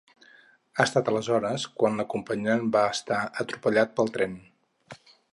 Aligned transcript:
Ha 0.77 0.85
estat 0.87 1.09
aleshores 1.11 1.65
quan 1.81 1.99
l’acompanyant 2.01 2.65
va 2.77 2.81
estar 2.93 3.19
atropellar 3.43 3.83
pel 3.99 4.11
tren. 4.17 4.33